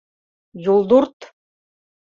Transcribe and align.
—Юлдурт! 0.71 1.19